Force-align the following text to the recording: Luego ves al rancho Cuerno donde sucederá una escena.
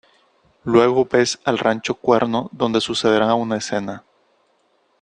Luego 0.63 1.05
ves 1.05 1.37
al 1.45 1.59
rancho 1.59 1.93
Cuerno 1.93 2.49
donde 2.53 2.81
sucederá 2.81 3.35
una 3.35 3.57
escena. 3.57 4.03